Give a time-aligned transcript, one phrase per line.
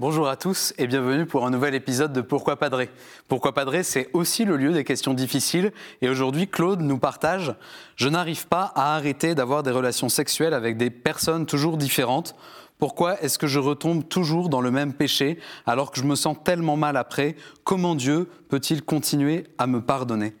[0.00, 2.88] Bonjour à tous et bienvenue pour un nouvel épisode de Pourquoi Padrer.
[3.28, 7.54] Pourquoi Padrer, c'est aussi le lieu des questions difficiles et aujourd'hui Claude nous partage
[7.96, 12.34] Je n'arrive pas à arrêter d'avoir des relations sexuelles avec des personnes toujours différentes.
[12.78, 16.34] Pourquoi est-ce que je retombe toujours dans le même péché alors que je me sens
[16.42, 17.36] tellement mal après?
[17.62, 20.32] Comment Dieu peut-il continuer à me pardonner?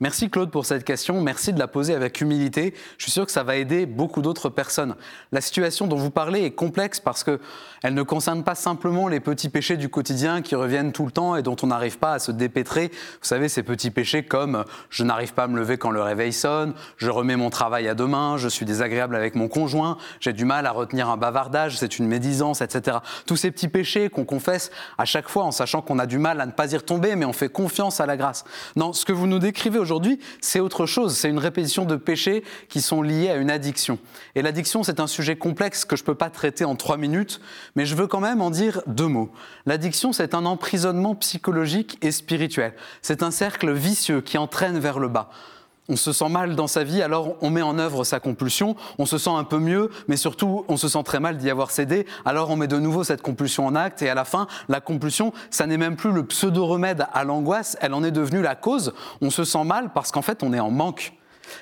[0.00, 2.74] Merci Claude pour cette question, merci de la poser avec humilité.
[2.98, 4.96] Je suis sûr que ça va aider beaucoup d'autres personnes.
[5.30, 9.48] La situation dont vous parlez est complexe parce qu'elle ne concerne pas simplement les petits
[9.48, 12.32] péchés du quotidien qui reviennent tout le temps et dont on n'arrive pas à se
[12.32, 12.88] dépêtrer.
[12.88, 16.32] Vous savez, ces petits péchés comme je n'arrive pas à me lever quand le réveil
[16.32, 20.44] sonne, je remets mon travail à demain, je suis désagréable avec mon conjoint, j'ai du
[20.44, 22.98] mal à retenir un bavardage, c'est une médisance, etc.
[23.26, 26.40] Tous ces petits péchés qu'on confesse à chaque fois en sachant qu'on a du mal
[26.40, 28.44] à ne pas y retomber, mais on fait confiance à la grâce.
[28.74, 31.14] Non, ce que vous nous décrivez aujourd'hui, c'est autre chose.
[31.14, 33.98] C'est une répétition de péchés qui sont liés à une addiction.
[34.34, 37.40] Et l'addiction, c'est un sujet complexe que je ne peux pas traiter en trois minutes,
[37.76, 39.30] mais je veux quand même en dire deux mots.
[39.66, 42.72] L'addiction, c'est un emprisonnement psychologique et spirituel.
[43.02, 45.30] C'est un cercle vicieux qui entraîne vers le bas
[45.88, 49.06] on se sent mal dans sa vie, alors on met en œuvre sa compulsion, on
[49.06, 52.06] se sent un peu mieux, mais surtout on se sent très mal d'y avoir cédé,
[52.24, 55.32] alors on met de nouveau cette compulsion en acte, et à la fin, la compulsion,
[55.50, 59.30] ça n'est même plus le pseudo-remède à l'angoisse, elle en est devenue la cause, on
[59.30, 61.12] se sent mal parce qu'en fait on est en manque.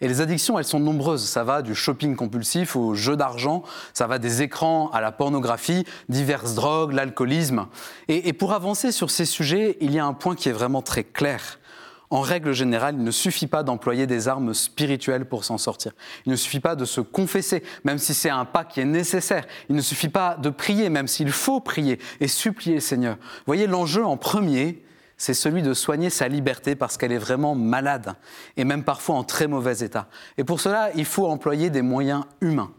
[0.00, 1.24] Et les addictions, elles sont nombreuses.
[1.24, 5.84] Ça va du shopping compulsif au jeu d'argent, ça va des écrans à la pornographie,
[6.08, 7.66] diverses drogues, l'alcoolisme.
[8.08, 10.80] Et, et pour avancer sur ces sujets, il y a un point qui est vraiment
[10.80, 11.58] très clair
[12.10, 15.92] en règle générale, il ne suffit pas d'employer des armes spirituelles pour s'en sortir.
[16.24, 19.44] Il ne suffit pas de se confesser, même si c'est un pas qui est nécessaire.
[19.68, 23.16] Il ne suffit pas de prier, même s'il faut prier et supplier le Seigneur.
[23.16, 24.82] Vous voyez, l'enjeu en premier,
[25.16, 28.14] c'est celui de soigner sa liberté parce qu'elle est vraiment malade
[28.56, 30.08] et même parfois en très mauvais état.
[30.38, 32.70] Et pour cela, il faut employer des moyens humains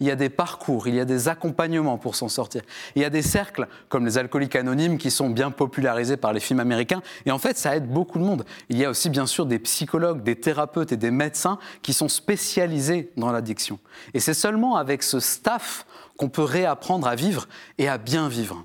[0.00, 2.62] il y a des parcours, il y a des accompagnements pour s'en sortir.
[2.96, 6.40] Il y a des cercles comme les alcooliques anonymes qui sont bien popularisés par les
[6.40, 7.02] films américains.
[7.26, 8.44] Et en fait, ça aide beaucoup de monde.
[8.68, 12.08] Il y a aussi bien sûr des psychologues, des thérapeutes et des médecins qui sont
[12.08, 13.78] spécialisés dans l'addiction.
[14.14, 17.48] Et c'est seulement avec ce staff qu'on peut réapprendre à vivre
[17.78, 18.64] et à bien vivre.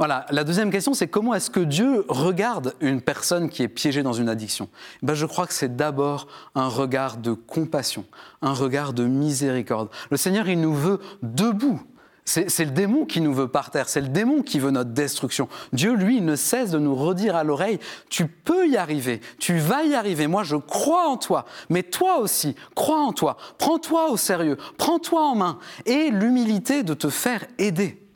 [0.00, 0.24] Voilà.
[0.30, 4.14] La deuxième question, c'est comment est-ce que Dieu regarde une personne qui est piégée dans
[4.14, 4.70] une addiction?
[5.02, 8.06] Ben, Je crois que c'est d'abord un regard de compassion,
[8.40, 9.90] un regard de miséricorde.
[10.10, 11.82] Le Seigneur, il nous veut debout.
[12.24, 15.48] C'est le démon qui nous veut par terre, c'est le démon qui veut notre destruction.
[15.74, 17.78] Dieu, lui, ne cesse de nous redire à l'oreille,
[18.08, 22.18] tu peux y arriver, tu vas y arriver, moi je crois en toi, mais toi
[22.18, 27.44] aussi, crois en toi, prends-toi au sérieux, prends-toi en main, et l'humilité de te faire
[27.58, 28.09] aider.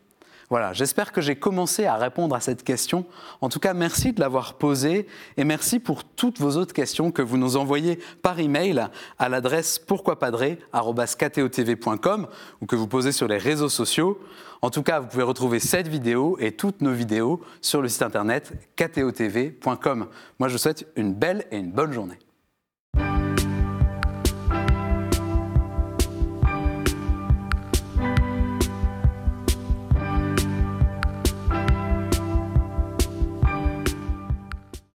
[0.55, 3.05] Voilà, j'espère que j'ai commencé à répondre à cette question.
[3.41, 7.23] En tout cas, merci de l'avoir posée et merci pour toutes vos autres questions que
[7.23, 8.87] vous nous envoyez par email
[9.19, 12.29] à l'adresse pourquoipadré.com
[12.61, 14.21] ou que vous posez sur les réseaux sociaux.
[14.63, 18.03] En tout cas, vous pouvez retrouver cette vidéo et toutes nos vidéos sur le site
[18.03, 20.07] internet ktotv.com.
[20.39, 22.21] Moi, je vous souhaite une belle et une bonne journée.